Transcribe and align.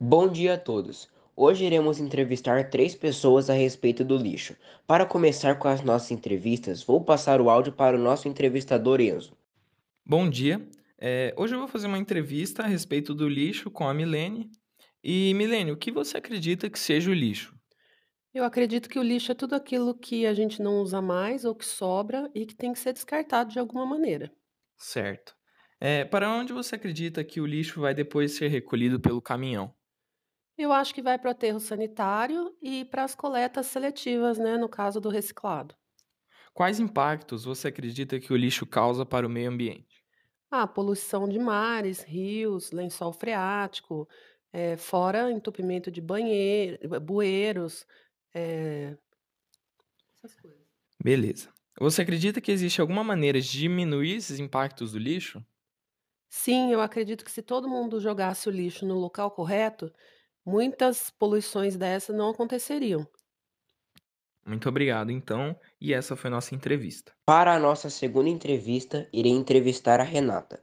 Bom 0.00 0.28
dia 0.28 0.54
a 0.54 0.58
todos. 0.58 1.08
Hoje 1.34 1.64
iremos 1.64 1.98
entrevistar 1.98 2.70
três 2.70 2.94
pessoas 2.94 3.50
a 3.50 3.52
respeito 3.52 4.04
do 4.04 4.16
lixo. 4.16 4.54
Para 4.86 5.04
começar 5.04 5.56
com 5.58 5.66
as 5.66 5.82
nossas 5.82 6.12
entrevistas, 6.12 6.84
vou 6.84 7.02
passar 7.02 7.40
o 7.40 7.50
áudio 7.50 7.72
para 7.72 7.96
o 7.96 8.00
nosso 8.00 8.28
entrevistador 8.28 9.00
Enzo. 9.00 9.36
Bom 10.06 10.30
dia. 10.30 10.64
É, 10.96 11.34
hoje 11.36 11.56
eu 11.56 11.58
vou 11.58 11.66
fazer 11.66 11.88
uma 11.88 11.98
entrevista 11.98 12.62
a 12.62 12.66
respeito 12.66 13.12
do 13.12 13.28
lixo 13.28 13.72
com 13.72 13.88
a 13.88 13.92
Milene. 13.92 14.48
E, 15.02 15.34
Milene, 15.34 15.72
o 15.72 15.76
que 15.76 15.90
você 15.90 16.18
acredita 16.18 16.70
que 16.70 16.78
seja 16.78 17.10
o 17.10 17.14
lixo? 17.14 17.52
Eu 18.32 18.44
acredito 18.44 18.88
que 18.88 19.00
o 19.00 19.02
lixo 19.02 19.32
é 19.32 19.34
tudo 19.34 19.56
aquilo 19.56 19.98
que 19.98 20.26
a 20.26 20.32
gente 20.32 20.62
não 20.62 20.80
usa 20.80 21.02
mais 21.02 21.44
ou 21.44 21.56
que 21.56 21.66
sobra 21.66 22.30
e 22.32 22.46
que 22.46 22.54
tem 22.54 22.72
que 22.72 22.78
ser 22.78 22.92
descartado 22.92 23.50
de 23.50 23.58
alguma 23.58 23.84
maneira. 23.84 24.30
Certo. 24.76 25.34
É, 25.80 26.04
para 26.04 26.30
onde 26.30 26.52
você 26.52 26.76
acredita 26.76 27.24
que 27.24 27.40
o 27.40 27.46
lixo 27.46 27.80
vai 27.80 27.94
depois 27.94 28.36
ser 28.36 28.46
recolhido 28.46 29.00
pelo 29.00 29.20
caminhão? 29.20 29.76
Eu 30.58 30.72
acho 30.74 30.94
que 30.94 31.00
vai 31.00 31.18
para 31.18 31.28
o 31.28 31.30
aterro 31.30 31.58
sanitário 31.58 32.54
e 32.60 32.84
para 32.84 33.02
as 33.02 33.14
coletas 33.14 33.66
seletivas, 33.66 34.36
né, 34.38 34.58
no 34.58 34.68
caso 34.68 35.00
do 35.00 35.08
reciclado. 35.08 35.74
Quais 36.52 36.78
impactos 36.78 37.44
você 37.46 37.68
acredita 37.68 38.20
que 38.20 38.34
o 38.34 38.36
lixo 38.36 38.66
causa 38.66 39.06
para 39.06 39.26
o 39.26 39.30
meio 39.30 39.48
ambiente? 39.50 40.04
Ah, 40.50 40.66
poluição 40.66 41.28
de 41.28 41.38
mares, 41.38 42.02
rios, 42.02 42.70
lençol 42.72 43.12
freático, 43.12 44.08
eh, 44.52 44.76
fora 44.78 45.30
entupimento 45.30 45.90
de 45.90 46.00
banheiro, 46.00 46.78
bueiros, 47.00 47.86
eh, 48.34 48.96
essas 50.22 50.36
coisas. 50.36 50.68
Beleza. 51.02 51.52
Você 51.80 52.02
acredita 52.02 52.40
que 52.40 52.50
existe 52.52 52.80
alguma 52.80 53.02
maneira 53.04 53.40
de 53.40 53.50
diminuir 53.50 54.16
esses 54.16 54.38
impactos 54.38 54.92
do 54.92 54.98
lixo? 54.98 55.44
Sim, 56.30 56.70
eu 56.72 56.80
acredito 56.80 57.24
que 57.24 57.30
se 57.30 57.42
todo 57.42 57.68
mundo 57.68 58.00
jogasse 58.00 58.48
o 58.48 58.52
lixo 58.52 58.84
no 58.86 58.94
local 58.94 59.30
correto, 59.30 59.92
muitas 60.48 61.10
poluições 61.10 61.76
dessas 61.76 62.16
não 62.16 62.30
aconteceriam. 62.30 63.06
Muito 64.46 64.66
obrigado, 64.68 65.10
então, 65.10 65.54
e 65.78 65.92
essa 65.92 66.16
foi 66.16 66.30
nossa 66.30 66.54
entrevista. 66.54 67.12
Para 67.26 67.54
a 67.54 67.58
nossa 67.58 67.90
segunda 67.90 68.30
entrevista, 68.30 69.06
irei 69.12 69.32
entrevistar 69.32 70.00
a 70.00 70.04
Renata. 70.04 70.62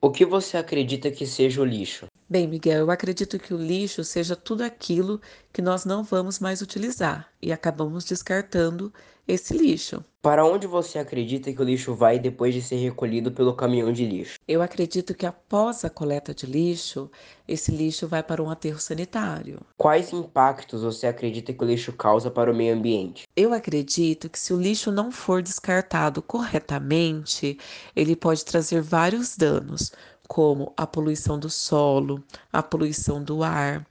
O 0.00 0.10
que 0.10 0.24
você 0.24 0.56
acredita 0.56 1.10
que 1.10 1.26
seja 1.26 1.60
o 1.60 1.64
lixo? 1.64 2.06
Bem, 2.28 2.46
Miguel, 2.46 2.78
eu 2.80 2.90
acredito 2.90 3.38
que 3.38 3.52
o 3.52 3.56
lixo 3.56 4.04
seja 4.04 4.36
tudo 4.36 4.62
aquilo 4.62 5.20
que 5.52 5.60
nós 5.60 5.84
não 5.84 6.04
vamos 6.04 6.38
mais 6.38 6.62
utilizar 6.62 7.31
e 7.42 7.52
acabamos 7.52 8.04
descartando 8.04 8.92
esse 9.26 9.56
lixo. 9.56 10.04
Para 10.20 10.44
onde 10.44 10.66
você 10.66 10.98
acredita 10.98 11.52
que 11.52 11.60
o 11.60 11.64
lixo 11.64 11.94
vai 11.94 12.18
depois 12.18 12.54
de 12.54 12.62
ser 12.62 12.76
recolhido 12.76 13.32
pelo 13.32 13.54
caminhão 13.54 13.92
de 13.92 14.06
lixo? 14.06 14.38
Eu 14.46 14.62
acredito 14.62 15.14
que 15.14 15.26
após 15.26 15.84
a 15.84 15.90
coleta 15.90 16.32
de 16.32 16.46
lixo, 16.46 17.10
esse 17.46 17.72
lixo 17.72 18.06
vai 18.06 18.22
para 18.22 18.40
um 18.42 18.48
aterro 18.48 18.78
sanitário. 18.78 19.60
Quais 19.76 20.12
impactos 20.12 20.82
você 20.82 21.08
acredita 21.08 21.52
que 21.52 21.64
o 21.64 21.66
lixo 21.66 21.92
causa 21.92 22.30
para 22.30 22.52
o 22.52 22.54
meio 22.54 22.74
ambiente? 22.74 23.24
Eu 23.34 23.52
acredito 23.52 24.30
que 24.30 24.38
se 24.38 24.52
o 24.52 24.60
lixo 24.60 24.92
não 24.92 25.10
for 25.10 25.42
descartado 25.42 26.22
corretamente, 26.22 27.58
ele 27.96 28.14
pode 28.14 28.44
trazer 28.44 28.80
vários 28.80 29.36
danos, 29.36 29.92
como 30.28 30.72
a 30.76 30.86
poluição 30.86 31.38
do 31.38 31.50
solo, 31.50 32.22
a 32.52 32.62
poluição 32.62 33.22
do 33.22 33.42
ar, 33.42 33.84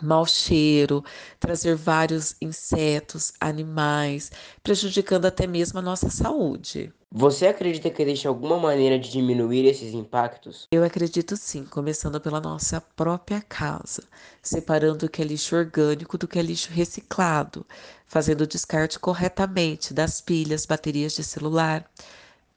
mau 0.00 0.24
cheiro, 0.26 1.04
trazer 1.38 1.74
vários 1.74 2.36
insetos, 2.40 3.32
animais, 3.40 4.30
prejudicando 4.62 5.26
até 5.26 5.46
mesmo 5.46 5.78
a 5.78 5.82
nossa 5.82 6.08
saúde. 6.08 6.92
Você 7.14 7.46
acredita 7.46 7.90
que 7.90 8.00
existe 8.00 8.26
alguma 8.26 8.56
maneira 8.58 8.98
de 8.98 9.10
diminuir 9.10 9.66
esses 9.66 9.92
impactos? 9.92 10.66
Eu 10.72 10.82
acredito 10.82 11.36
sim, 11.36 11.62
começando 11.62 12.18
pela 12.18 12.40
nossa 12.40 12.80
própria 12.80 13.42
casa, 13.42 14.02
separando 14.40 15.04
o 15.04 15.08
que 15.10 15.20
é 15.20 15.24
lixo 15.24 15.54
orgânico 15.54 16.16
do 16.16 16.26
que 16.26 16.38
é 16.38 16.42
lixo 16.42 16.70
reciclado, 16.72 17.66
fazendo 18.06 18.42
o 18.42 18.46
descarte 18.46 18.98
corretamente 18.98 19.92
das 19.92 20.22
pilhas, 20.22 20.64
baterias 20.64 21.12
de 21.12 21.22
celular, 21.22 21.84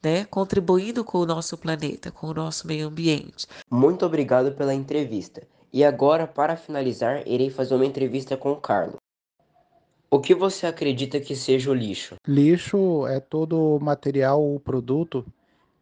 né, 0.02 0.24
contribuindo 0.24 1.04
com 1.04 1.18
o 1.18 1.26
nosso 1.26 1.58
planeta, 1.58 2.10
com 2.10 2.28
o 2.28 2.34
nosso 2.34 2.66
meio 2.66 2.88
ambiente. 2.88 3.46
Muito 3.70 4.06
obrigado 4.06 4.52
pela 4.52 4.72
entrevista. 4.72 5.42
E 5.76 5.84
agora, 5.84 6.26
para 6.26 6.56
finalizar, 6.56 7.22
irei 7.28 7.50
fazer 7.50 7.74
uma 7.74 7.84
entrevista 7.84 8.34
com 8.34 8.50
o 8.50 8.56
Carlos. 8.56 8.96
O 10.10 10.18
que 10.18 10.34
você 10.34 10.66
acredita 10.66 11.20
que 11.20 11.36
seja 11.36 11.70
o 11.70 11.74
lixo? 11.74 12.14
Lixo 12.26 13.06
é 13.06 13.20
todo 13.20 13.78
material 13.82 14.42
ou 14.42 14.58
produto 14.58 15.22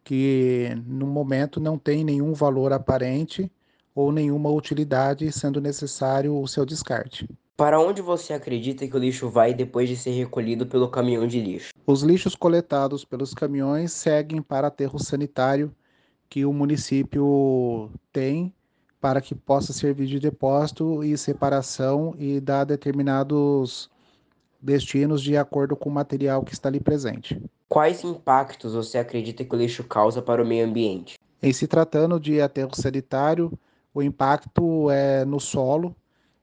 que 0.03 0.67
no 0.85 1.07
momento 1.07 1.61
não 1.61 1.77
tem 1.77 2.03
nenhum 2.03 2.33
valor 2.33 2.73
aparente 2.73 3.49
ou 3.95 4.11
nenhuma 4.11 4.49
utilidade, 4.49 5.31
sendo 5.31 5.61
necessário 5.61 6.37
o 6.37 6.45
seu 6.45 6.65
descarte. 6.65 7.29
Para 7.55 7.79
onde 7.79 8.01
você 8.01 8.33
acredita 8.33 8.85
que 8.85 8.97
o 8.97 8.99
lixo 8.99 9.29
vai 9.29 9.53
depois 9.53 9.87
de 9.87 9.95
ser 9.95 10.11
recolhido 10.11 10.67
pelo 10.67 10.89
caminhão 10.89 11.25
de 11.25 11.39
lixo? 11.39 11.71
Os 11.87 12.03
lixos 12.03 12.35
coletados 12.35 13.05
pelos 13.05 13.33
caminhões 13.33 13.93
seguem 13.93 14.41
para 14.41 14.67
aterro 14.67 14.99
sanitário 14.99 15.73
que 16.29 16.43
o 16.43 16.51
município 16.51 17.89
tem 18.11 18.53
para 19.05 19.21
que 19.21 19.35
possa 19.35 19.71
servir 19.71 20.07
de 20.07 20.19
depósito 20.19 21.03
e 21.03 21.15
separação 21.15 22.15
e 22.17 22.39
dar 22.39 22.63
determinados 22.63 23.87
destinos 24.59 25.21
de 25.21 25.37
acordo 25.37 25.75
com 25.75 25.89
o 25.89 25.93
material 25.93 26.41
que 26.41 26.53
está 26.53 26.69
ali 26.69 26.79
presente. 26.79 27.39
Quais 27.69 28.03
impactos 28.03 28.73
você 28.73 28.97
acredita 28.97 29.45
que 29.45 29.55
o 29.55 29.59
lixo 29.59 29.83
causa 29.83 30.23
para 30.23 30.41
o 30.41 30.45
meio 30.45 30.65
ambiente? 30.65 31.19
Em 31.39 31.53
se 31.53 31.67
tratando 31.67 32.19
de 32.19 32.41
aterro 32.41 32.71
sanitário, 32.73 33.53
o 33.93 34.01
impacto 34.01 34.89
é 34.89 35.23
no 35.23 35.39
solo, 35.39 35.95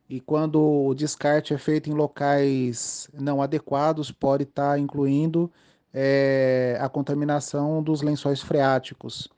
e 0.09 0.21
quando 0.21 0.63
o 0.63 0.95
descarte 0.95 1.53
é 1.53 1.59
feito 1.59 1.91
em 1.91 1.95
locais 1.95 3.09
não 3.13 3.43
adequados, 3.43 4.13
pode 4.13 4.45
estar 4.45 4.79
incluindo 4.79 5.51
é, 5.93 6.79
a 6.81 6.89
contaminação 6.89 7.83
dos 7.83 8.03
lençóis 8.03 8.41
freáticos. 8.41 9.29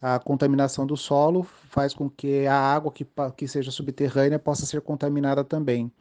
A 0.00 0.18
contaminação 0.18 0.86
do 0.86 0.96
solo 0.96 1.42
faz 1.42 1.92
com 1.92 2.08
que 2.08 2.46
a 2.46 2.56
água 2.56 2.90
que, 2.90 3.06
que 3.36 3.46
seja 3.46 3.70
subterrânea 3.70 4.38
possa 4.38 4.64
ser 4.64 4.80
contaminada 4.80 5.44
também. 5.44 5.92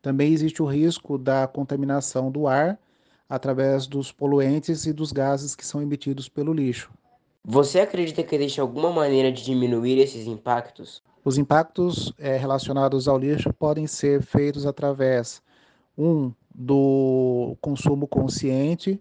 Também 0.00 0.32
existe 0.32 0.62
o 0.62 0.66
risco 0.66 1.18
da 1.18 1.48
contaminação 1.48 2.30
do 2.30 2.46
ar 2.46 2.78
através 3.28 3.86
dos 3.86 4.12
poluentes 4.12 4.86
e 4.86 4.92
dos 4.92 5.10
gases 5.10 5.56
que 5.56 5.66
são 5.66 5.82
emitidos 5.82 6.28
pelo 6.28 6.52
lixo. 6.52 6.90
Você 7.44 7.80
acredita 7.80 8.22
que 8.22 8.36
existe 8.36 8.60
alguma 8.60 8.92
maneira 8.92 9.32
de 9.32 9.42
diminuir 9.42 9.98
esses 9.98 10.26
impactos? 10.26 11.02
Os 11.24 11.36
impactos 11.36 12.12
é, 12.18 12.36
relacionados 12.36 13.08
ao 13.08 13.18
lixo 13.18 13.52
podem 13.52 13.86
ser 13.86 14.22
feitos 14.22 14.66
através, 14.66 15.42
um, 15.96 16.32
do 16.54 17.56
consumo 17.60 18.06
consciente 18.06 19.00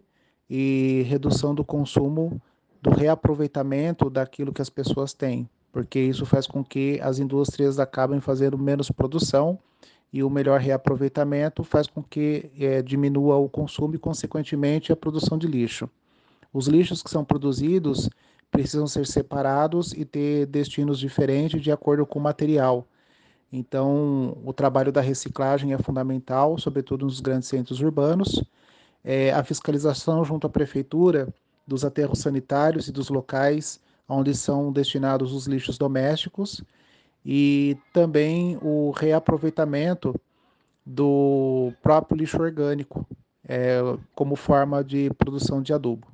e 0.50 1.04
redução 1.08 1.54
do 1.54 1.64
consumo 1.64 2.42
do 2.88 2.96
reaproveitamento 2.96 4.10
daquilo 4.10 4.54
que 4.54 4.62
as 4.62 4.70
pessoas 4.70 5.14
têm, 5.14 5.50
porque 5.72 6.00
isso 6.00 6.26
faz 6.26 6.48
com 6.48 6.64
que 6.64 7.00
as 7.02 7.20
indústrias 7.20 7.80
acabem 7.80 8.22
fazendo 8.22 8.58
menos 8.58 8.90
produção 8.90 9.60
e 10.12 10.24
o 10.24 10.30
melhor 10.30 10.62
reaproveitamento 10.62 11.64
faz 11.64 11.88
com 11.88 12.02
que 12.02 12.50
é, 12.58 12.82
diminua 12.82 13.36
o 13.36 13.50
consumo 13.50 13.96
e, 13.96 14.00
consequentemente, 14.00 14.92
a 14.92 14.96
produção 14.96 15.38
de 15.38 15.48
lixo. 15.48 15.90
Os 16.54 16.68
lixos 16.68 17.04
que 17.04 17.10
são 17.10 17.26
produzidos 17.26 18.10
precisam 18.50 18.88
ser 18.88 19.06
separados 19.06 19.92
e 19.92 20.06
ter 20.06 20.46
destinos 20.46 20.98
diferentes 20.98 21.62
de 21.62 21.72
acordo 21.72 22.06
com 22.06 22.20
o 22.20 22.22
material. 22.22 22.88
Então, 23.52 24.38
o 24.46 24.54
trabalho 24.54 24.94
da 24.94 25.02
reciclagem 25.02 25.74
é 25.74 25.78
fundamental, 25.78 26.58
sobretudo 26.58 27.06
nos 27.06 27.20
grandes 27.20 27.50
centros 27.50 27.82
urbanos. 27.82 28.42
É, 29.04 29.32
a 29.34 29.44
fiscalização 29.44 30.24
junto 30.24 30.48
à 30.48 30.50
prefeitura 30.50 31.34
dos 31.68 31.84
aterros 31.84 32.20
sanitários 32.20 32.88
e 32.88 32.92
dos 32.92 33.10
locais 33.10 33.80
onde 34.08 34.34
são 34.34 34.72
destinados 34.72 35.34
os 35.34 35.48
lixos 35.48 35.78
domésticos 35.78 36.64
e 37.26 37.78
também 37.92 38.58
o 38.62 38.92
reaproveitamento 38.92 40.16
do 40.86 41.74
próprio 41.82 42.18
lixo 42.18 42.42
orgânico 42.42 43.06
é, 43.48 43.80
como 44.16 44.36
forma 44.36 44.84
de 44.84 45.10
produção 45.16 45.62
de 45.62 45.74
adubo. 45.74 46.08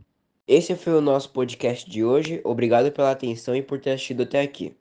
Esse 0.47 0.75
foi 0.75 0.93
o 0.93 1.01
nosso 1.01 1.29
podcast 1.29 1.89
de 1.89 2.03
hoje. 2.03 2.41
Obrigado 2.43 2.91
pela 2.91 3.11
atenção 3.11 3.55
e 3.55 3.61
por 3.61 3.79
ter 3.79 3.91
assistido 3.91 4.23
até 4.23 4.41
aqui. 4.41 4.71